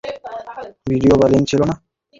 [0.87, 1.75] Video বা link ছিলো না?